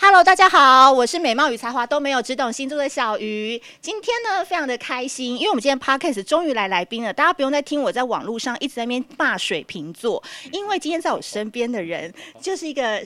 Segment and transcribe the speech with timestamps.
[0.00, 3.60] Hello，大家好，我是美貌与才华都没有，只懂星座的小鱼。
[3.80, 10.22] 今天呢，非常的开心，因为我们今天 Podcast 终于来来宾了，大家不用再听我在网络上一直在那边骂水瓶座，
[10.52, 13.02] 因为今天在我身边的人就是一个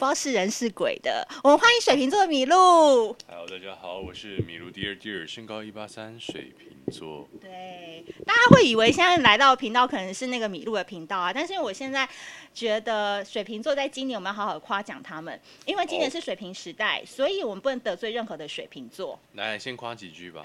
[0.00, 1.28] 不知道是人是鬼的。
[1.44, 3.14] 我们欢迎水瓶座的米露。
[3.28, 7.28] Hello，大家好，我是米露 Dear Dear，身高一八三，水瓶座。
[7.38, 12.08] 对，大家会以为现在来到频道可能是那个米露的频道啊，但是因为我现在
[12.54, 19.20] 觉得水瓶座在今年我们要好好夸奖他们，因为今年是水瓶时代，所以我们不能得罪任何的水瓶座。
[19.34, 20.42] 来，先夸几句吧。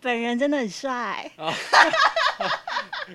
[0.00, 1.28] 本人真的很帅，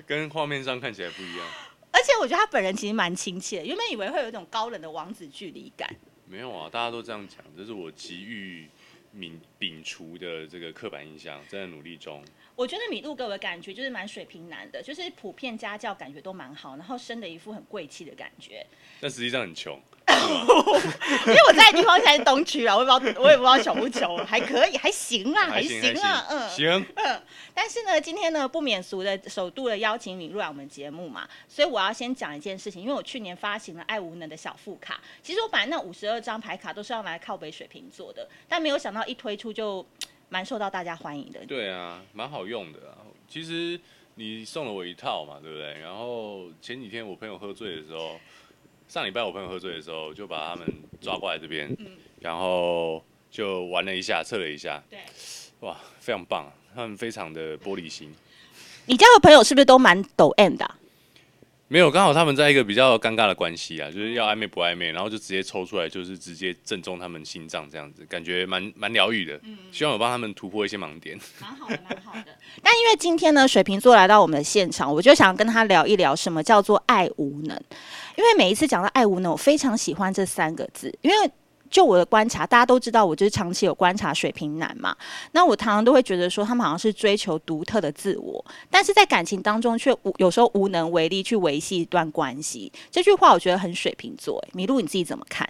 [0.06, 1.46] 跟画面上看起来不一样。
[1.94, 5.88] 而且我觉得他本人其实蛮亲切的，原本以为会有一种高冷的王子距离感。
[6.26, 8.68] 没有啊，大家都这样讲，这是我急于
[9.16, 12.24] 泯摒除的这个刻板印象，正在努力中。
[12.56, 18.64] 我觉得米露给我的感觉就是蛮水平男的，就是普遍家教感觉都蛮好，然后生的一副很贵气的感觉。
[19.00, 19.80] 但实际上很穷。
[20.06, 27.22] 因为我在的地方才是东区啊，我也不知道，我也不知道穷不穷，还可以，还行啊，还行，还行啊，嗯，行，嗯。
[27.54, 39.84] 但是呢，今天呢不免俗的首度的邀请米露来我们节目嘛，所以我要先讲一件事情，因为我去年发行了爱无能的小副卡，其实我本来那五十二张牌卡都是要来靠北水瓶座的，但没有想到一推出就
[40.28, 41.44] 蛮受到大家欢迎的。
[41.46, 42.98] 对啊，蛮好用的啊。
[43.28, 43.78] 其实
[44.16, 45.78] 你送了我一套嘛，对不对？
[45.80, 48.18] 然后前几天我朋友喝醉的时候。
[48.86, 50.68] 上礼拜我朋友喝醉的时候，就把他们
[51.00, 51.86] 抓过来这边，嗯、
[52.20, 54.98] 然后就玩了一下，测了一下，对，
[55.60, 58.14] 哇，非常棒，他们非常的玻璃心。
[58.84, 60.70] 你交的朋友是不是都蛮抖 M 的？
[61.66, 69.40] 没有，刚好他们在一个比较尴尬的关系啊，就是要暧昧不暧昧，然后就直接抽出来，就是直接正中他们心脏这样子，感觉蛮蛮疗愈的。
[69.44, 71.18] 嗯，希望我帮他们突破一些盲点。
[71.40, 72.24] 蛮好的，蛮好的。
[72.62, 77.58] 但因为今天呢，水瓶座来到我们的现场，我就想跟他聊一聊什么叫做爱无能。
[78.16, 81.30] 因为每一次讲到爱无能，我非常喜欢这三个字，因为。
[81.74, 84.96] 就我的观察，大家都知道我就是长期有观察水瓶男嘛。
[85.32, 92.70] 那我常常都会觉得说，他们好像是追求独特的自我，但是在感情当中却无有时候无能为力去维系一段关系。
[92.92, 94.40] 这句话我觉得很水瓶座。
[94.52, 95.48] 米露你自己怎么看？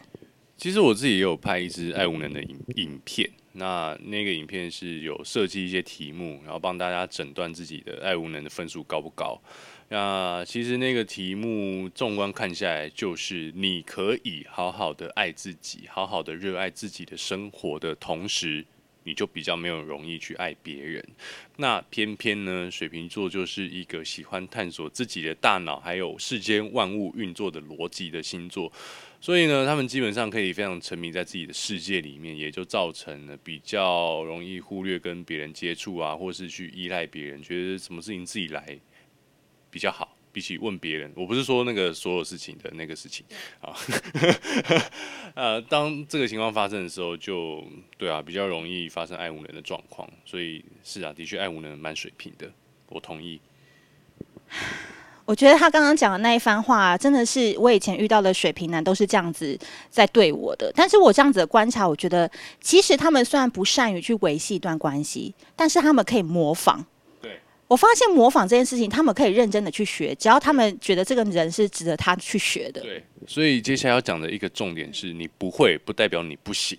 [0.57, 9.41] 其实我自己也有拍一支爱无能的影影片，那那个影片是有设计一些题目，然后帮大家诊断自己的爱无能的分数高不高。
[9.89, 18.65] 那其实那个题目纵观看下来，就是你可以好好的爱自己，好好的热爱自己的生活的同时，
[19.05, 21.05] 你就比较没有容易去爱别人。
[21.57, 28.73] 那偏偏呢，水瓶座就是一个喜欢探索自己的大脑，还有世间万物运作的逻辑的星座。
[29.21, 38.79] 所以呢，他们基本上可以非常沉迷在自己的世界里面，也就造成了比较容易忽略跟别人接触啊，或是去依赖别人，觉得什么事情自己来。
[39.71, 43.25] 比较好，比起问别人，我不是说那个所有事情的那个事情
[43.61, 43.73] 啊。
[45.35, 47.65] 呃，当这个情况发生的时候，就
[47.97, 50.09] 对啊，比较容易发生爱无能的状况。
[50.25, 52.51] 所以是啊，的确爱无能蛮水平的，
[52.89, 53.41] 我同意。
[55.25, 59.59] 我觉得他刚刚讲的那一番话，真的是我以前遇到的水瓶男都是这样子
[59.89, 60.71] 在对我的。
[60.75, 62.31] 但是我这样子的观察，我觉得
[62.61, 66.85] 其实他们虽然不善于去维系一段关系，但是他们可以模仿。
[67.67, 72.81] 我发现模仿这件事情，他们可以认真的去学，只要他们觉得这个人是值得他去学的。
[72.83, 76.79] 对，所以接下来要讲的一个重点是，你不会不代表你不行。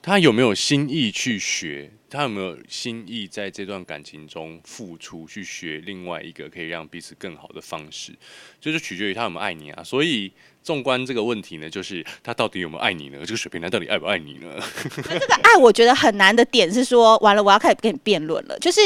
[0.00, 1.90] 他有没有心意去学？
[2.08, 8.12] 他有没有心意在这段感情中付出，去学另外一个可以让彼此更好的方式？
[8.60, 9.82] 就是取决于他有没有爱你啊。
[9.82, 10.30] 所以
[10.62, 13.18] 纵观这个问题呢，就是他到底有没有爱你呢？
[13.24, 14.54] 这个水平男到底爱不爱你呢？
[15.10, 18.80] 那这个爱，我觉得很难的点是说，完了，我要开始跟你辩论了，就是。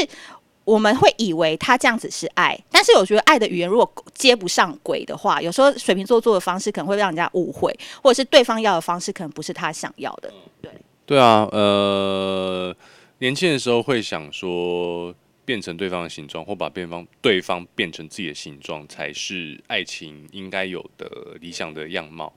[0.69, 10.31] 我们会以为他这样子是爱，但是我觉得爱的语言如果接不上轨的话，有时候水瓶座做的方式可能会让人家误会，或者是对方要的方式可能不是他想要的。
[10.61, 10.71] 对，
[11.07, 12.75] 对啊，呃，
[13.17, 15.11] 年轻的时候会想说
[15.43, 22.31] 变成对方的形状，或把对方对方变成自己的形状，才是爱情应该有的理想的样貌。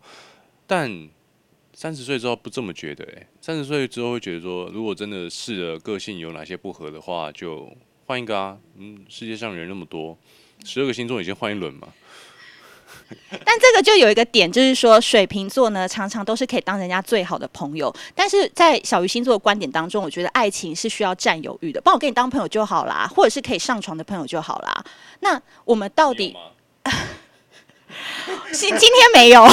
[0.66, 1.10] 但
[1.74, 7.71] 三十岁之后不这么觉得，哎，三十岁之后会觉得说，如果真的试了个性有哪些不合的话，就。
[8.12, 10.18] 换一个啊，嗯，世界上人那么多，
[10.66, 11.88] 十二个星座已经换一轮嘛。
[13.42, 17.91] 但这个就有一个点，就是说水瓶座呢，常常都是可以当人家最好的朋友。
[18.14, 24.84] 但是在小鱼星座的观点当中，我觉得爱情是需要占有欲的，帮我跟你当朋友就好啦，或者是可以上床的朋友就好啦。
[25.20, 26.36] 那我们到底？
[28.53, 29.48] 今今天没有，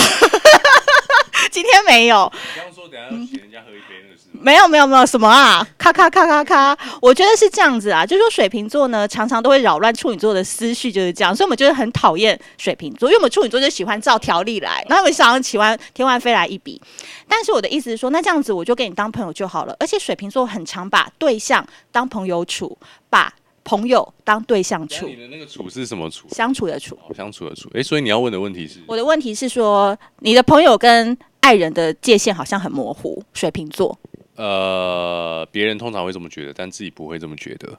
[1.50, 2.29] 今天没有。
[2.33, 4.08] 你刚刚说等下要请人家喝一杯，
[4.41, 16.81] 没有没有没有什么啊，咔咔咔咔咔，我觉得是这样子啊，就是说水瓶座呢，常常都会扰乱处女座的思绪，就是这样，所以我们就是很讨厌水瓶座，因为我们处女座就喜欢照条例来，然后我们常常喜欢天外飞来一笔。
[17.27, 22.77] 但是我的意思是说，那这样子我就跟你当朋友就好了，而且水瓶座很常把对象当朋友处，
[23.09, 23.33] 把
[23.63, 25.06] 朋友当对象处。
[25.07, 26.27] 你的那个处是什么处？
[26.31, 26.97] 相处的处。
[27.07, 27.69] 哦，相处的处。
[27.74, 28.80] 哎，所以你要问的问题是？
[28.88, 33.97] 我的问题是说，你的朋友跟爱人的界限好像很模糊，水瓶座。
[34.39, 37.77] 呃，别人通常会这么觉得，但自己不会这么觉得。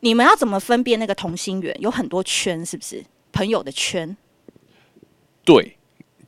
[0.00, 1.74] 你们要怎么分辨那个同心圆？
[1.80, 3.02] 有很多圈，是不是？
[3.32, 4.14] 朋友的圈。
[5.46, 5.78] 对，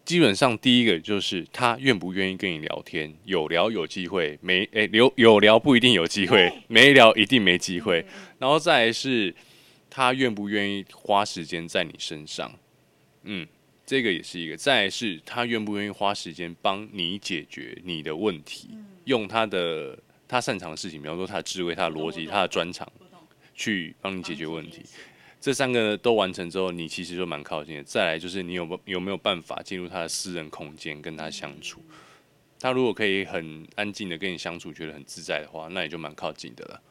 [0.03, 8.07] 基本上第一个就是他愿不愿意跟你聊天，有聊有机会，没诶有有聊不一定有机会，没聊一定没机会。
[8.39, 9.35] 然后再来是，
[9.91, 12.51] 他愿不愿意花时间在你身上，
[13.25, 13.47] 嗯。
[13.87, 19.99] 这个也是一个，再来是他愿不愿意花时间帮你解决你的问题，嗯、用他的
[20.29, 22.91] 他擅长的事情，比方说他的智慧、他的逻辑、他的专长，
[23.55, 24.83] 去帮你解决问题。
[25.41, 27.83] 这三个都完成之后，你其实就蛮靠近的。
[27.83, 31.83] 再来就是你有有没有办法进入他的私人空间跟他相处？
[32.59, 36.83] 他如果可以很安静的跟你相处，觉得很自在的话，那也就蛮靠近的了。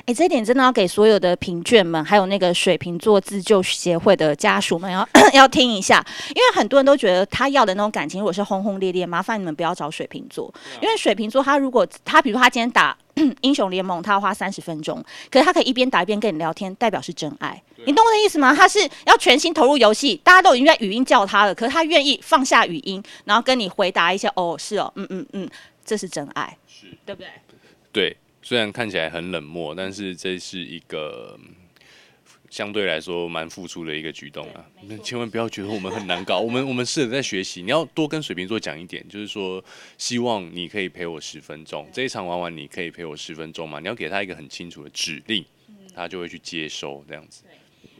[0.00, 12.96] 哎、欸，这一点真的要给所有的评卷们，还有那个水瓶座自救协会的家属们要 要听一下，因为很多人都觉得他要的那种感情，如果是轰轰烈烈，麻烦你们不要找水瓶座，因为水瓶座他如果他比如他今天打
[13.42, 18.54] 英雄联盟，他要花三十分钟，可是他可以一边打一边跟你聊天，代表是真爱，你懂我的意思吗？
[18.54, 25.48] 他是要全心投入游戏，大家都已经在语音叫他了，可是他愿意放下语音，然后跟你回答一些哦，是哦，嗯嗯嗯，
[25.84, 27.28] 这是真爱，是对不对？
[27.92, 28.16] 对。
[28.50, 31.38] 虽然看起来很冷漠，但是这是一个
[32.48, 34.66] 相对来说蛮付出的一个举动啊！
[34.88, 37.62] 那千万不要觉得我们很难搞，我们我们试着在学习。
[37.62, 39.64] 你要多跟水瓶座讲一点，就是说
[39.96, 43.78] 希望你可以陪我十分钟，这一场玩完你可以陪我十分钟嘛？
[43.78, 45.44] 你要给他一个很清楚的指令，
[45.94, 47.44] 他就会去接收这样子。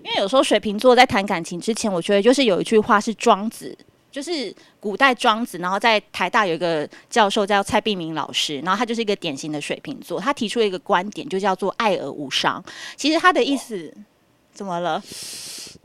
[0.03, 3.79] 因为有时候水瓶座在谈感情之前，我觉得就是有一句话是庄子。
[4.11, 12.63] 就是古代庄子，然后在台大有一个教授叫蔡碧明老师，然后他就是一个典型的水瓶座，他提出了一个观点，就叫做“爱而无伤”。
[12.97, 13.95] 其实他的意思
[14.53, 15.03] 怎么了？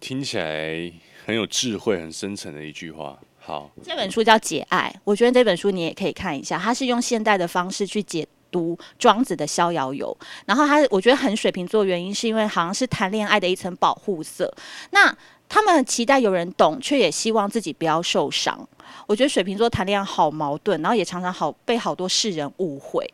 [0.02, 0.92] 听起来
[1.26, 3.18] 很有智慧、很深沉的一句话。
[3.40, 10.18] 好，这本书叫《解爱》，我觉得这本书你也可以看一下，他是用现代的方式去解读庄子的《逍遥游》，
[10.48, 14.52] 然后他我觉得很水瓶座原因是因为好像是谈恋爱的一层保护色。
[14.90, 15.16] 那
[15.48, 18.68] 他们期待有人懂，却也希望自己不要受伤。
[19.08, 23.08] 我觉得水瓶座谈恋爱好矛盾，然后也常常好被好多世人误会。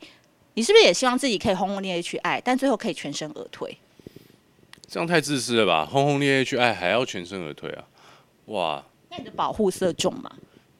[0.53, 3.77] 你是不是也希望自己可以轰轰烈烈去爱，但最后可以全身而退？
[4.87, 5.85] 这样太自私了吧！
[5.85, 7.83] 轰轰烈烈去爱，还要全身而退啊！
[8.47, 10.29] 哇，那你的保护色重吗？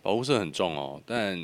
[0.02, 1.38] 保护色很重哦，但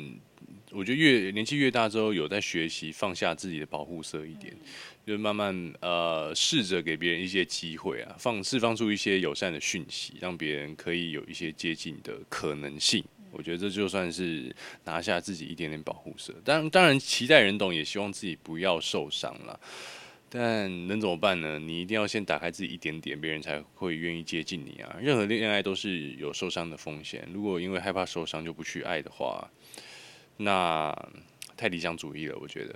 [0.72, 4.52] 我觉得越年纪越大之后，有在学习放下自己的保护色一点。
[4.54, 4.66] 嗯
[5.08, 13.02] 就慢慢呃，试着给别人一些机会啊，放释放出一些友善的讯息，让别人可以有一些接近的可能性。
[13.30, 14.54] 我觉得这就算是
[14.84, 16.34] 拿下自己一点点保护色。
[16.44, 19.58] 当当然，期待人懂，也希望自己不要受伤了。
[20.28, 21.58] 但能怎么办呢？
[21.58, 24.94] 你一定要先打开自己一点点，别人才会愿意接近你啊。
[25.00, 27.26] 任何恋爱都是有受伤的风险。
[27.32, 29.50] 如果因为害怕受伤就不去爱的话，
[30.38, 30.92] 那
[31.56, 32.36] 太理想主义了。
[32.40, 32.74] 我觉得。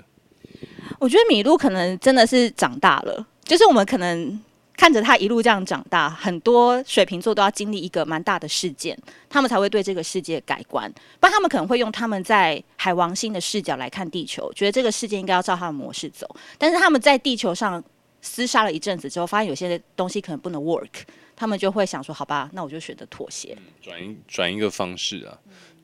[0.98, 4.40] 我觉得米露可能真的是长大了，就是我们可能
[4.76, 8.96] 看着他一路这样长大，很多水瓶座都要经历一个蛮大的事件，
[9.28, 10.92] 他们才会对这个世界改观。
[11.18, 16.28] 不然他们可能会用他们在海王星的视角来看地球，觉得这个世界应该要照他的模式走。
[16.58, 17.82] 但是他们在地球上
[18.22, 21.02] 厮杀了一阵子之后，发现有些东西可能不能 work，
[21.36, 25.38] 他们就会想说：好吧，那我就选择妥协，转一转一个方式啊。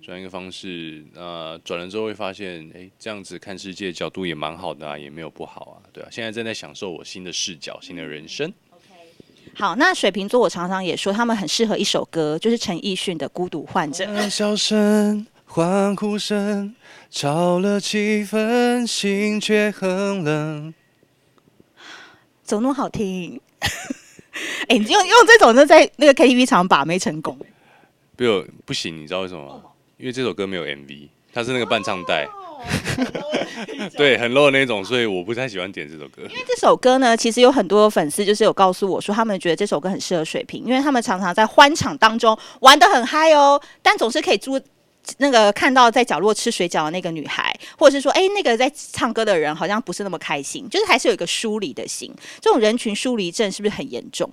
[0.09, 6.09] 转一个方式，那，转了之后会发现，哎、欸，这样子看世界角度也蛮好的啊，也没有不好啊，对啊。
[6.11, 8.49] 现在正在享受我新的视角、新的人生。
[8.49, 9.53] Okay.
[9.55, 14.07] 好，那水瓶座我常常也说，他们很适合一首歌，就是陈奕迅的《孤独患者》。
[14.31, 16.75] 笑声、欢呼声，
[17.11, 20.73] 吵了气氛，心却很冷。
[22.43, 23.39] 怎么那么好听？
[23.61, 27.39] 哎、欸，你用用这种，就在那个 KTV 场把没成功。
[28.17, 28.25] 不，
[28.65, 29.63] 不行，你知道为什么吗？
[29.99, 32.63] 因为这首歌没有 MV，它是那个伴唱带，哦、
[33.99, 36.23] 对，很 low 的那种，所以我不太喜欢点这首歌。
[36.23, 44.61] 因为这首歌呢，其实有很多粉丝就是有告诉我说，他们觉得这首歌很适合水瓶，因为他们常常在欢场当中玩的很嗨哦，但总是可以租
[45.17, 52.15] 那个看到在角落吃水饺的那个女孩，或者是说，哎，那个在唱歌的人好像不是那么开心，就是还是有一个疏离的心。
[52.41, 54.31] 这种人群疏离症是不是很严重？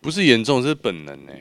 [0.00, 1.38] 不是严重，这是本能哎。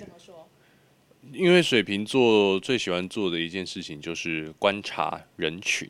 [1.36, 5.89] 因为水瓶座最喜欢做的一件事情就是观察人群，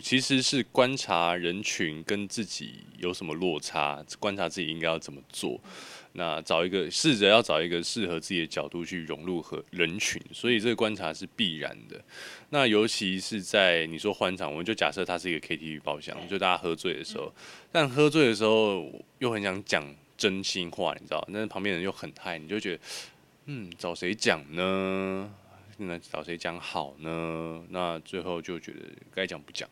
[0.00, 5.60] 其实是观察人群跟自己有什么落差，观察自己应该要怎么做。
[6.12, 12.02] 那找一个，试着要找一个适合自己的角度去融入和人群，所以这个观察是必然的。
[12.50, 17.30] 那尤其是在你说欢场，我们就假设它是一个 KTV 包厢，就大家喝醉的时候，
[17.70, 19.84] 但喝醉的时候又很想讲
[20.16, 21.22] 真心话，你知道？
[21.30, 22.82] 但是旁边人又很嗨，你就觉得，
[23.46, 25.28] 嗯，找谁讲呢？
[25.78, 27.62] 那找谁讲好呢？
[27.70, 28.78] 那最后就觉得
[29.14, 29.68] 该讲不讲，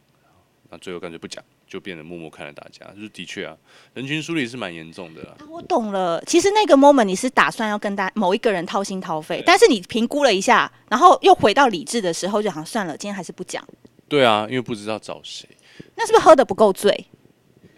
[0.71, 1.43] 那最后干脆不讲。
[1.67, 3.57] 就变得默默看着大家，就是的确啊，
[3.95, 5.37] 人群梳理是蛮严重的啊。
[5.49, 13.67] 我懂了，其实那个 moment 你是打算要跟大某一个人掏心掏肺，但是你评估了一下，然后又回到理智的时候，就好像算了，今天还是不讲。
[14.07, 15.49] 对啊，因为不知道找谁。
[15.97, 17.07] 那是不是喝的不够醉？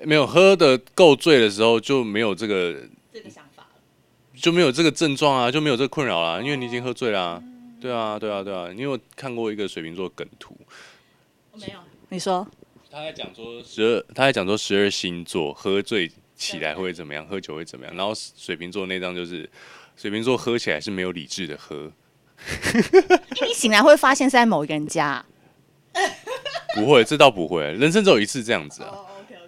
[0.03, 2.83] 没有喝的够醉的时候，就没有这个
[3.15, 3.46] 这个想
[4.37, 7.43] 就没有这个症状啊，就没有这个困扰啦，因为你已经喝醉了啊。
[7.81, 10.57] 对啊，对啊，对啊，你有看过一个水瓶座梗图？
[11.53, 11.79] 我没有，
[12.09, 12.47] 你说。
[12.91, 17.95] 他在讲说十二，他在讲说十二星座喝醉起来会怎么样，喝酒会怎么样。
[17.95, 19.49] 然后水瓶座那张就是
[19.97, 21.93] 水瓶座喝起来是没有理智的喝。
[23.47, 25.25] 你醒来会发现是在某一个人家？
[26.75, 27.63] 不会，这倒不会。
[27.75, 28.95] 人生只有一次这样子啊。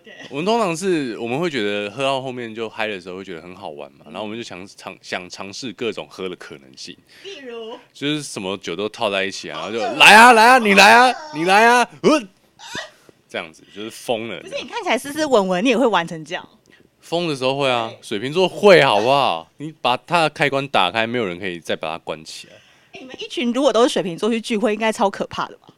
[0.08, 0.32] Oh.
[0.32, 6.96] 我们通常是我们会觉得喝到后面就嗨的时候会觉得很好玩嘛，然后我们就想尝想尝试各种喝的可能性。
[7.24, 12.22] 例如，就是什么酒都套在一起啊，然后就来啊来啊，你来啊你来啊，呃
[13.28, 14.40] 这样子就是疯了。
[14.40, 16.48] 不是你看起来斯斯文文，你也会玩成这样？
[17.00, 19.50] 疯的时候会啊，水瓶座会好不好？
[19.58, 22.52] 你把它的开关打开，没有人可以再把它关起来。
[22.92, 25.68] 欸，你们一群如果都是水瓶座去聚会，应该超可怕的吧？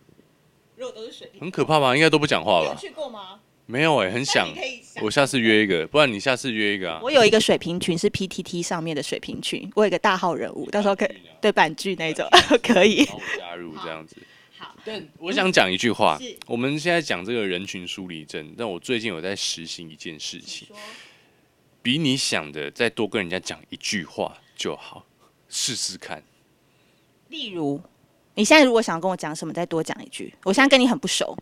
[0.76, 1.94] 如果都是水瓶，很可怕吧？
[1.94, 2.74] 应该都不讲话吧？
[2.80, 3.40] 去过吗？
[3.70, 4.46] 没有哎、欸，很想。
[4.82, 7.00] 想我下次约一个，不然你下次约一个啊。
[7.02, 11.10] 我有一个水平群是 PTT 上面的水平群，我有一个大号人物，到时候可以
[11.40, 12.26] 对版剧那种
[12.62, 13.04] 可以
[13.38, 14.16] 加入这样子。
[14.58, 20.66] 好但我想讲一句话，嗯、我们现在讲这个人群疏离症，但我最近有在实行一件事情，
[21.80, 25.06] 比你想的再多跟人家讲一句话就好，
[25.48, 26.22] 试试看。
[27.28, 27.80] 例如，
[28.34, 30.34] 你现在如果想跟我讲什么，再多讲一句。
[30.44, 31.34] 我现在跟你很不熟。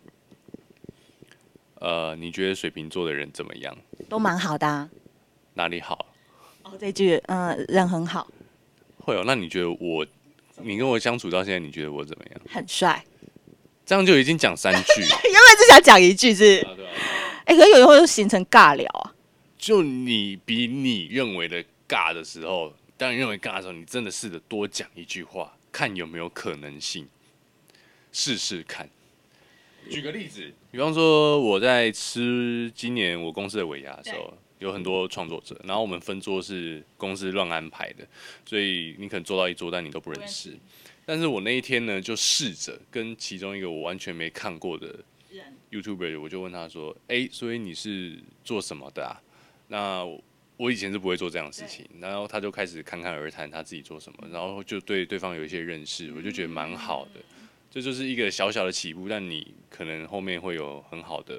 [1.81, 3.77] 呃，你觉得水瓶座的人怎么样？
[4.09, 4.89] 都蛮好的啊。
[5.55, 6.07] 哪里好？
[6.63, 8.27] 哦，这句，嗯、呃，人很好。
[8.99, 10.07] 会哦，那你觉得我，
[10.63, 12.41] 你跟我相处到现在，你觉得我怎么样？
[12.51, 13.05] 很帅。
[13.87, 19.15] 这样就已经讲三句， 原本只想讲一句是，哎、啊啊欸，可是有时候就形成尬聊啊。
[19.57, 27.09] 就你比你认为的尬的时候，当你认为尬的时候，你真的试着多讲一句话，看有没有可能性，
[28.13, 28.89] 试试看。
[29.91, 38.07] 举个例子，比方说我在吃今年我公司的尾牙的时候，有很多创作者，然后我们分桌是公司乱安排的，
[38.45, 40.57] 所以你可能坐到一桌，但你都不认识。
[41.07, 44.95] 但是我那一天呢，就试着跟其中一个我完全没看过的
[45.71, 49.17] YouTuber，我就问他说：“哎、欸，所以你是做什么的啊？”
[49.69, 50.05] 那
[50.59, 57.21] 我以前是不会做这样的事情，然后他就开始侃侃而谈他自己做什么，然后就对对方有一些认识，我就觉得蛮好的。
[57.71, 61.35] 这就是一个小小的起步，但你可能后面会有很好的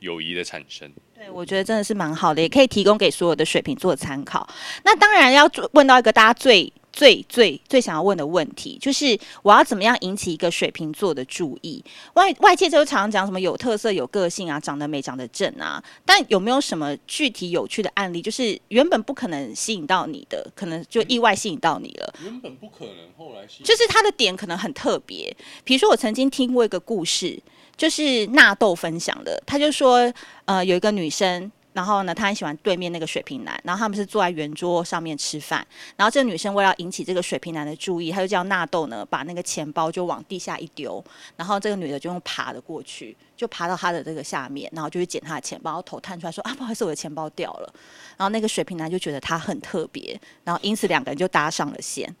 [0.00, 0.90] 友谊的产生。
[1.14, 4.48] 对，我觉得真的是蛮好的，也可以提供给所有的水瓶做参考。
[4.84, 6.72] 那当然要问到一个大家最。
[6.92, 11.82] 最最最想要问的问题就是，我要怎么样引起一个水瓶座的注意？
[12.14, 15.82] 外外界就常常讲什么有特色、有个性啊，长得美、长得正啊。
[16.04, 18.20] 但有没有什么具体有趣的案例？
[18.20, 22.14] 就是原本不可能吸引到你的，可能就意外吸引到你了。
[22.22, 23.64] 原本不可能，后来吸引。
[23.64, 25.34] 就是他的点可能很特别。
[25.64, 27.40] 比如说，我曾经听过一个故事，
[27.76, 30.12] 就是纳豆分享的，他就说，
[30.44, 31.50] 呃，有一个女生。
[31.72, 35.66] 然后呢，他很喜欢对面那个水瓶男，然后他们是坐在圆桌上面吃饭。
[35.96, 41.02] 然后这个女生为了引起这个水瓶男的注意，他就叫纳豆呢把那个钱包就往地下一丢，
[41.36, 47.74] 然后这个女的就用爬的过去，就爬到他的这个下面，然后就去捡他的钱包，然后头探出来说啊，不好意思，我的钱包掉了。
[48.16, 52.14] 然后那个水瓶男就觉得他很特别，然后因此两个人就搭上了线。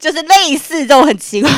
[0.00, 1.50] 就是类似这种很奇怪，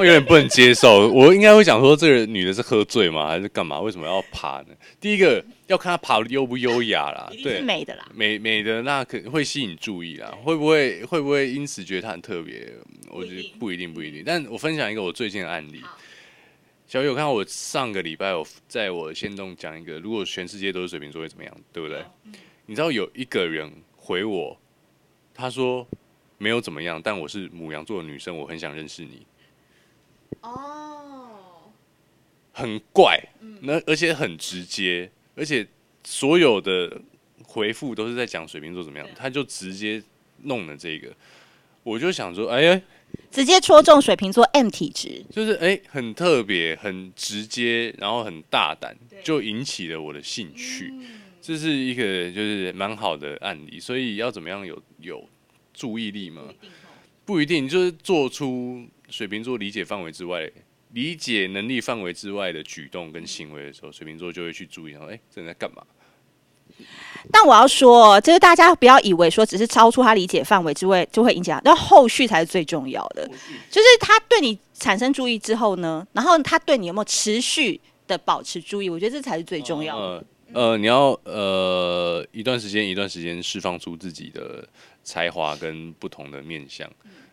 [0.00, 1.08] 我有点不能接受。
[1.08, 3.28] 我应该会讲说，这个女的是喝醉吗？
[3.28, 3.80] 还是干嘛？
[3.80, 4.74] 为什么要爬呢？
[5.00, 10.36] 第一个要看她爬的优不优雅啦，对，美的啦，美美的那可会吸引注意啦。
[10.42, 12.68] 会不会会不会因此觉得她很特别？
[13.10, 14.24] 我觉得不一定，不一定。
[14.26, 15.80] 但我分享一个我最近的案例。
[16.88, 21.56] 小雨，有看我上个礼拜我在我先动讲一个，如果全世界都是水瓶座会怎么样？
[21.72, 22.02] 对不对？
[22.66, 24.58] 你知道有一个人回我，
[25.32, 25.86] 他说。
[26.38, 29.26] 没有怎么样，但我是母羊座的女生，我很想认识你。
[30.40, 31.70] 哦，
[32.52, 33.18] 很怪，
[33.60, 35.66] 那而且很直接，而且
[36.02, 37.00] 所有的
[37.42, 40.02] 回复都是在讲水瓶座怎么样，他就直接
[40.42, 41.14] 弄了这个。
[41.82, 42.82] 我就想说，哎呀，
[43.30, 50.90] 直接戳中水瓶座 M 体质，就是哎，很特别，很直接，然后很大胆，就引起了我的兴趣。
[50.92, 55.28] 嗯、这是一个就是蛮好的案例，所以要怎么样有有
[55.74, 56.42] 注意力吗？
[57.26, 60.50] 不一定，就是做出水瓶座理解范围之外。
[60.92, 65.82] 理解能力范围之外的举动跟行为的时候，水瓶座就会去注意，然后：“哎，这人在干嘛？”
[67.32, 73.28] 但我要说，就是大家不要以为说只是超出他理解范围之外就会引起他，那后续才是最重要的。
[73.68, 80.24] 就是他对你产生注意之后呢，然后他对你有没有持续的保持注意，我觉得这才是最重要的。
[80.52, 84.64] 呃，呃，你要呃一段时间一段时间释放出自己的
[85.04, 86.90] 才华跟不同的面相，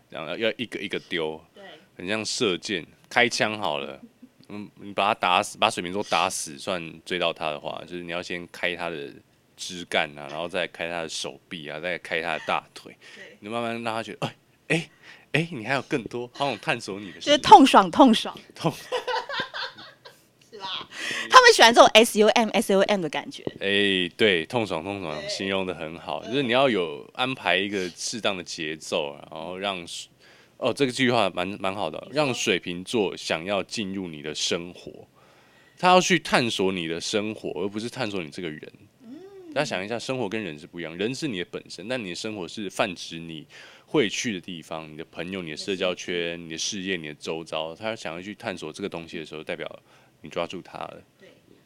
[0.10, 1.64] 然后要一个一个丢，对，
[1.96, 2.86] 很像射箭。
[3.10, 4.00] 开枪好了，
[4.48, 9.14] 嗯，你把他打死，把水瓶座打死，算追到他的话，就是你要先开他的
[9.58, 13.38] 枝干啊，然后再开他的手臂啊，再开他的大腿，对。
[13.42, 14.36] 你慢慢让他觉得，哎
[14.70, 14.90] 哎
[15.34, 18.34] 哎，你还有更多，好想探索你的，就是痛爽痛爽。
[18.56, 18.72] 痛，
[21.42, 29.86] 们喜欢这种 S U M S U M 的感觉，哎，对，痛爽痛爽，形容得很好，就是你要有安排一个适当的节奏，然后让。
[30.64, 35.08] 哦，这个句话蛮蛮好的，让水瓶座想要进入你的生活，
[35.76, 38.72] 他要去探索你的生活，而不是探索你这个人。
[39.56, 43.44] 大家想一下，生活跟人是不一样，人是你的本身，但你的生活是泛指你
[43.88, 47.76] 会去的地方，你的朋友、你的社交圈、你的事业、你的周遭。
[47.76, 49.68] 他想要去探索这个东西的时候，代表
[50.22, 51.02] 你抓住他了。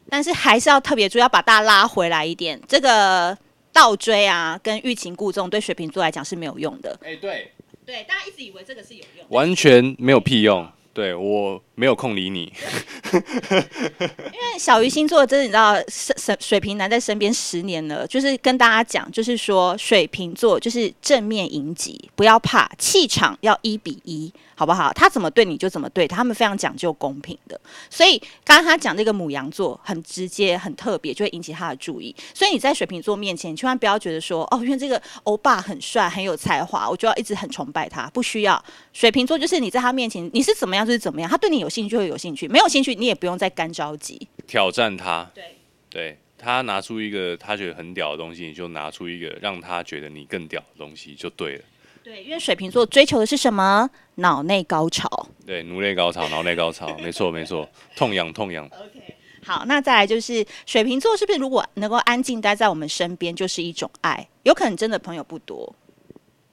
[0.06, 2.60] 对，但是还是要特别注意，要把大家拉回来一点。
[2.66, 3.36] 这个
[3.72, 6.98] 倒追啊，跟欲擒故纵，对水瓶座来讲是没有用的。
[7.02, 7.52] 哎，对。
[7.84, 10.66] 对，大家一直以为这个是有用，完全没有屁用。
[10.92, 12.50] 对，我没有空理你，
[13.12, 24.90] 因为小鱼星座真的你知道，水水瓶男在身边十年了，就是跟大家讲，就是说水瓶座就是正面迎击，不要怕，气场要一比一，好不好？
[24.94, 27.60] 他怎么对你就怎么对他，他们非常讲究公平的。
[27.90, 32.14] 所以刚刚他讲这个母羊座很直接、很特别，就会引起他的注意。
[32.32, 38.64] 所以你在水瓶座面前，千万不要觉得说哦，因为这个欧巴很帅、很有才华，我就要一直很崇拜他，不需要。
[38.94, 40.86] 水瓶座就是你在他面前，你是怎么样？
[40.86, 44.26] 就是怎么样，他对你有兴趣就有兴趣，没有兴趣你也不用再干着急。
[44.46, 45.44] 挑战他，对，
[45.90, 51.64] 对他拿出一个他觉得很屌的东西，你就拿出一个让他觉得你更屌的东西就对了。
[52.06, 53.90] 对，因为水瓶座追求的是什么？
[54.14, 55.28] 脑内高潮。
[55.44, 58.64] 对，颅内高潮，脑内高潮，没错没错，痛痒痛痒。
[58.66, 59.12] OK，
[59.44, 64.28] 好，那再来就是水瓶座是不是如果能够安静待在我们身边就是一种爱？
[64.44, 65.74] 有可能真的朋友不多。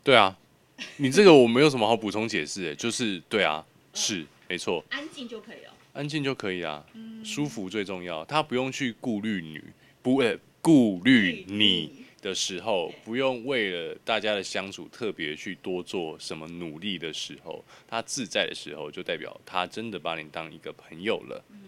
[0.04, 0.36] 对啊。
[0.98, 3.64] 你这个我没有什么好补充解释，哎，就是对啊，
[3.94, 9.62] 是没错，安静就可以了，安静就可以啊，嗯、舒服最重要，他不用去顾虑你，
[10.02, 21.44] 不会顾虑你的时候，不用为了大家的相处特别去多做什么努力的时候，他自在的时候，就代表他真的把你当一个朋友了。
[21.52, 21.60] 嗯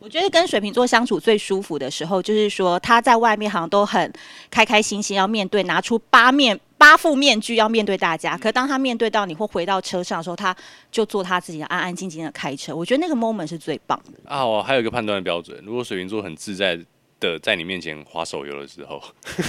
[0.00, 4.12] 我觉得跟水瓶座相处最舒服的时候，就是说他在外面好像都很
[4.48, 8.38] 开开心心，要面对拿出八面八副面具要面对大家。
[8.38, 10.56] 可当他面对到你或回到车上的时候，他
[10.92, 12.72] 就做他自己，安安静静的开车。
[12.72, 14.46] 我觉得那个 moment 是最棒的啊！
[14.46, 16.78] 我还有一个判断的标准，如果水瓶座很自在
[17.20, 19.02] 的在你面前划手游的时候，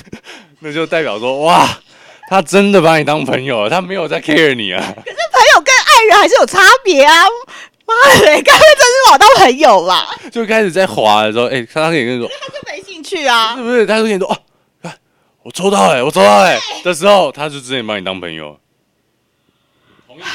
[0.60, 1.67] 那就代表说哇，
[2.29, 4.79] 他真的把你当朋友，他没有在 care 你啊。
[4.79, 7.25] 可是朋友跟爱人还是有差别啊。
[7.89, 10.08] 妈的，该不会真是我当朋友吧？
[10.32, 13.84] 就开始在划的时候，哎、欸，他跟你说，他就没兴趣啊，是不是？
[13.88, 14.38] 他就跟你说，哦，
[14.84, 14.95] 看
[15.41, 18.60] 我抽到哎、欸，我抽到哎、欸、的时候，他就直接把你当朋友。
[20.05, 20.27] 同意吧？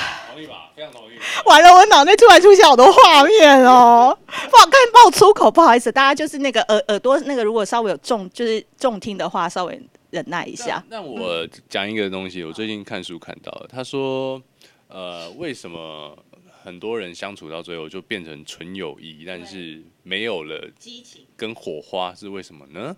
[1.46, 10.82] 完了，我脑内突然出现好多画面哦， 不好看，爆粗口，不好意思，大家就是那个耳耳朵那个，如果稍微有重就是重听的话，稍微忍耐一下。
[10.88, 14.42] 那我讲一个东西，我最近看书看到了，他说，
[14.88, 16.16] 呃，为什么？
[16.64, 22.96] 很多人相处到最后就变成纯友谊，但是没有了激情跟火花，是为什么呢？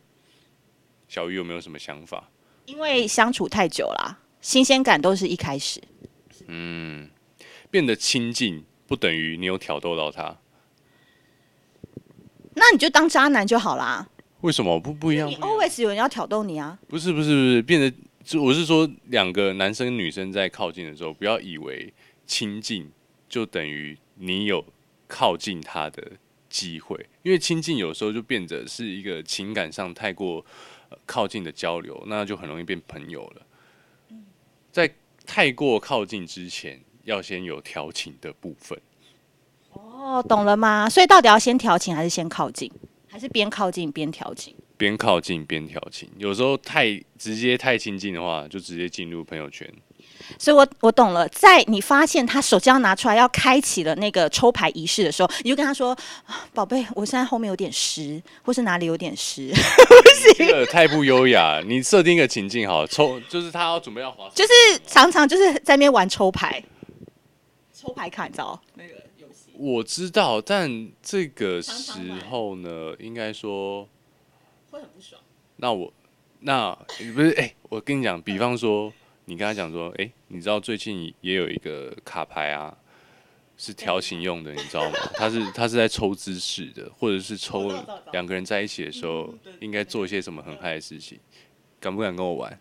[1.09, 2.31] 小鱼有没有什么想法？
[2.67, 5.83] 因为相处太久了，新鲜感都是一开始。
[6.47, 7.11] 嗯，
[7.77, 10.39] 变得亲近不等于你有挑逗到他，
[12.55, 14.09] 那你就当渣男就好啦。
[14.41, 15.29] 为什么不不一样？
[15.29, 16.79] 你 always 有人要挑逗你啊？
[16.89, 17.93] 不是不是不是，变得
[18.25, 21.93] 就我是说，两个男生女生在靠近的时候，不要以为
[22.27, 22.91] 亲近。
[23.29, 24.65] 就等于你有
[25.07, 26.13] 靠近他的
[26.49, 30.43] 机会，因为亲近有时候就变得是一个情感上太过
[31.05, 33.43] 靠近的交流，那就很容易变朋友了。
[34.73, 34.91] 在
[35.27, 38.79] 太过靠近之前，要先有调情的部分。
[39.73, 40.89] 哦，懂了吗？
[40.89, 42.71] 所以到底要先调情，还是先靠近，
[43.09, 44.55] 还是边靠近边调情？
[44.77, 46.89] 边靠近边调情，有时候太
[47.19, 49.67] 直接太亲近的话，就直接进入朋友圈。
[50.39, 55.97] 所以我我懂了，在你发现他手机要拿出来要开启了那个抽牌仪式的时候，你就跟他说
[56.53, 59.51] ：“宝贝，我现在后面有点湿，或是哪里有点湿。
[59.55, 61.63] ”不行，这个太不优雅。
[61.67, 64.53] 你设定一个情境好，抽就是他要准备要滑，就是
[64.87, 66.63] 常常就是在那边玩抽牌，
[67.87, 69.51] 抽牌卡，你知道那个游戏？
[69.55, 73.89] 我知道，但这个时候呢，应该说
[74.71, 75.21] 会很不爽。
[75.57, 75.93] 那我
[76.41, 76.75] 那
[77.15, 78.93] 不是哎、欸，我跟你讲，比方说。
[79.29, 82.73] 你跟他讲说，哎、欸，你知道最近也有一个卡牌啊，
[83.57, 84.97] 是调情用的，你知道吗？
[85.19, 87.73] 他是他是在抽姿势的，或者是抽
[88.13, 91.19] 两个人在一起的时候，应该做一些什么很嗨的事情，
[91.81, 92.57] 敢不敢跟我玩？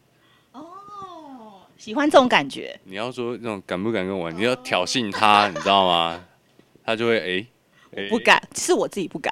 [1.85, 2.77] 哦，喜欢这种感觉。
[2.85, 6.19] 你要说那种敢不敢跟我玩，你要挑衅他， 你知道吗？
[6.83, 7.45] 他就会
[7.95, 9.31] 哎，不敢，是我自己不敢。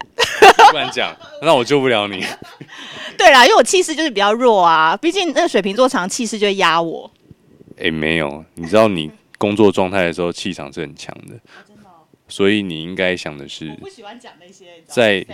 [0.69, 2.23] 不敢讲，那我救不了你。
[3.17, 7.09] 对啦，因为我气势就是比较弱啊，毕竟那个水瓶座常气势就会压我。
[7.77, 11.35] 哎、欸，没有，你知道你工作状态的时候气场是很强的，
[12.27, 15.25] 所以你应该想的是，不喜欢讲那些在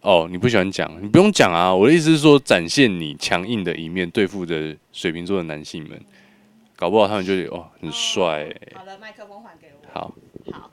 [0.00, 1.74] 哦，你不喜欢讲，你不用讲啊。
[1.74, 6.00] 我的意思是说，展现你强硬的一面，对付着水瓶座的男性们，
[6.78, 8.72] 搞不好他们就觉得哦很帅、欸。
[8.76, 9.88] 好了，麦克风还给我。
[9.92, 10.14] 好。
[10.50, 10.70] 好，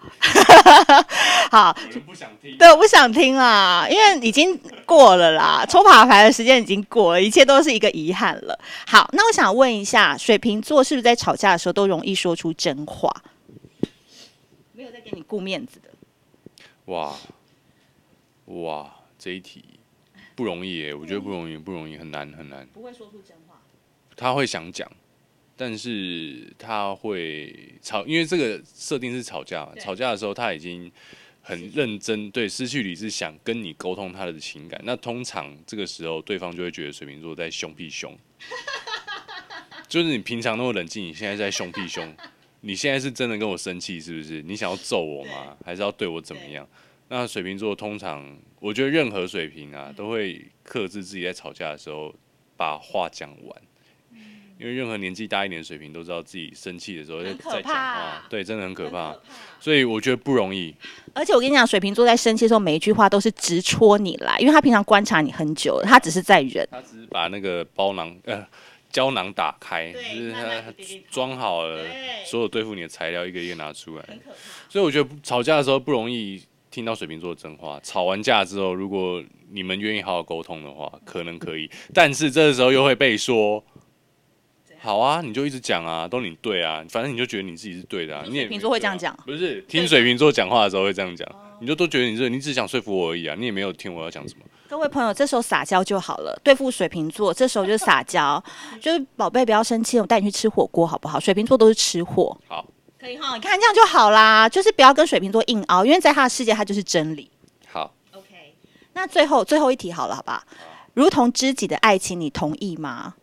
[1.51, 8.57] 好， 不想听，对，我不想听啦，因为已经过了啦，抽卡牌的时间已经过了，一切都是一个遗憾了。
[8.87, 13.11] 好，那我想问一下，水瓶座是不是在吵架的时候都容易说出真话？
[14.73, 15.89] 没有在给你顾面子的。
[16.85, 17.13] 哇，
[18.45, 19.65] 哇，这一题
[20.35, 22.65] 不容易耶，我觉得不容易，不容易，很难很难。
[22.67, 23.59] 不会说出真话，
[24.15, 24.89] 他会想讲。
[25.57, 29.67] 但是他会吵，因为这个设定是吵架。
[29.79, 30.91] 吵架的时候，他已经
[31.41, 34.81] 很认真，对，失去理智，想跟你沟通他的情感。
[34.83, 38.17] 那通常这个时候，对方就会觉得水瓶座在凶屁凶，
[39.87, 42.13] 就是你平常那么冷静，你现在在凶屁凶，
[42.61, 44.41] 你现在是真的跟我生气是不是？
[44.41, 45.55] 你想要揍我吗？
[45.63, 46.67] 还是要对我怎么样？
[47.07, 52.13] 那水瓶座通常，我觉得任何水瓶啊，都会克制自己在吵架的时候
[52.57, 53.61] 把话讲完。
[54.57, 59.13] 因为任何年纪大一点的水瓶都知道自己生气的时候在讲话，对，真的很可怕，
[59.59, 60.73] 所以我觉得不容易。
[61.13, 66.65] 而且我跟你讲，水瓶座在生气的时候，每一句话都是直戳你来，因为他平常观察你很久了，他只是在忍。
[66.71, 68.47] 他只是把那个包囊呃
[68.89, 70.63] 胶囊打开，就是他
[71.11, 71.83] 装好了
[72.25, 74.05] 所有对付你的材料，一个一个拿出来。
[74.69, 76.41] 所以我觉得吵架的时候不容易
[76.71, 77.77] 听到水瓶座的真话。
[77.83, 83.61] 吵完架之后，如果你们愿意好好沟通的话，可能可以，但是这个时候又会被说。
[84.85, 88.23] 好啊，你就一直讲啊，都你对啊，反正你就觉得你自己是对的啊。
[88.27, 91.27] 你也水瓶座会这样讲，不是听水瓶座讲话的时候会这样讲，
[91.59, 94.45] 你就都觉得你是，你只想说服我而已啊，你也没有听我要讲什么。
[94.69, 98.43] 各位朋友，这时候撒娇就好了，对付水瓶座，这时候就撒娇，
[98.79, 101.19] 就是宝贝不要生气，我带你去吃火锅好不好？
[101.19, 102.63] 水瓶座都是吃货，好，
[102.99, 107.31] 可以哈，你看这样就好啦，就是不要跟水瓶座硬熬，因为在他的世界，他就是真理。
[107.67, 108.53] 好，OK，
[108.93, 110.45] 那最后最后一题好了，好吧？
[110.93, 113.15] 如同知己的爱情，你同意吗？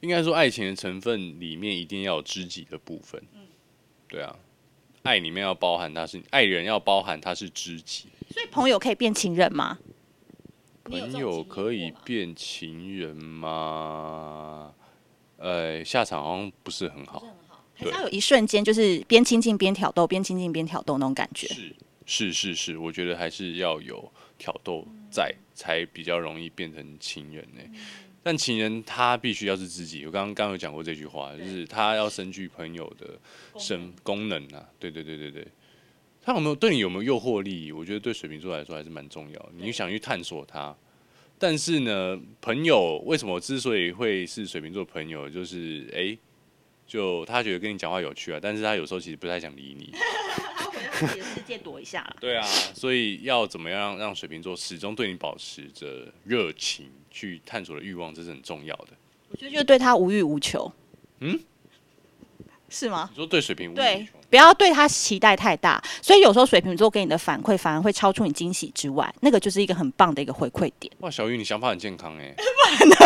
[0.00, 3.22] 应该说，爱情的成分里面一定要有知己的部分。
[4.08, 4.34] 对啊，
[5.02, 8.08] 爱里面要包含他是爱人，要包含他是知己。
[8.30, 9.78] 所以朋友可以变情人吗？
[10.84, 14.72] 朋友可以变情人吗？
[15.36, 17.22] 呃，下场好像不是很好。
[17.78, 21.46] 对，要有一瞬间就是边亲近边挑逗，边亲近边挑逗那种感觉。
[21.48, 21.74] 是
[22.06, 27.60] 是是是，我觉得还是要有挑逗在，才比较容易变成情人呢。
[28.22, 33.18] 但情人他必须要是自己，我刚刚刚有讲过这句话，就是他要深具朋友的
[33.58, 35.46] 生功能啊，对对对对对，
[36.20, 37.72] 他有没有对你有没有诱惑力？
[37.72, 40.76] 我觉得对水瓶座来说还是蛮重要的，你想去探索他。
[41.38, 46.18] 但是呢，朋友为什么之所以会是水瓶座朋友，就是哎、欸，
[46.86, 49.92] 就他觉得跟你讲话有趣啊，但是他有时候其实不太想理你。
[50.92, 52.06] 世界躲一下。
[52.20, 58.88] 对啊，所以要怎么样让让水瓶座始终对你保持着热情，去探索的欲望，这是很重要的。
[59.30, 60.70] 我觉得就是对他无欲无求。
[61.20, 61.38] 嗯，
[62.68, 63.08] 是吗？
[63.12, 65.82] 你说对水瓶无欲无求，对，不要对他期待太大。
[66.00, 70.92] 所以有时候水瓶座给你的反馈反而会超出你惊喜之外，那个就是一个很棒的一个回馈点。
[71.00, 72.34] 哇，小玉，你想法很健康哎。
[72.36, 72.42] 不
[72.84, 72.96] 然呢？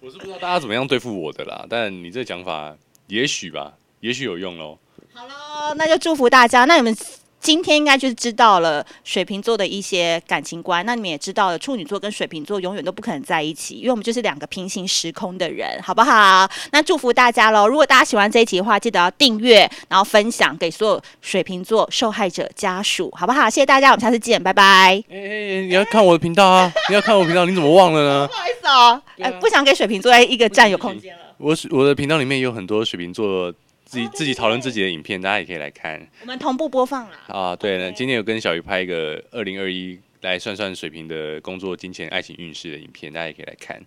[0.00, 4.78] 我是不知道大家怎么样对付我的啦，但你这讲法也许吧，也许有用喽。
[5.14, 6.64] 好喽，那就祝福大家。
[6.64, 6.94] 那你们。
[7.40, 16.48] 今天应该就是知道了水瓶座的一些感情观，那你们也知道了处女座跟水瓶座永远都不可能在一起，因为我们就是两个平行时空的人，好不好？
[16.72, 17.68] 那祝福大家喽！
[17.68, 23.50] 如果大家喜欢这一集的话，记得要订阅，然后分享给所有水瓶座受害者家属，好不好？
[23.50, 24.62] 谢谢大家，我们下次见，拜拜。
[24.62, 26.72] 哎哎，你要看我的频道啊！
[26.88, 28.26] 你要看我频道，你怎么忘了呢？
[28.26, 31.20] 不好意思哦，哎，不想给水瓶座一个占有空间了。
[31.36, 33.52] 我我的频道里面有很多水瓶座
[33.94, 36.04] 自己、哦、自己讨论自己的影片，大家也可以来看。
[36.22, 37.16] 我们同步播放了。
[37.28, 43.80] 啊，对了今天有跟小鱼拍一个二零二一来算算水平的工作、金钱、爱情运势的影片，大家也可以来看。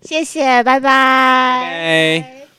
[0.00, 0.80] 谢谢，拜拜。
[0.80, 2.49] 拜拜。